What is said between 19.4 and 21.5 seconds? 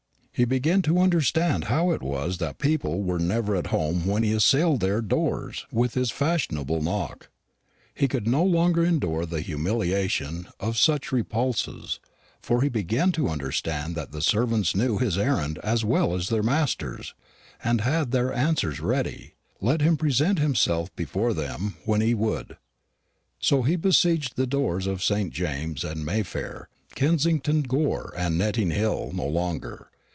let him present himself before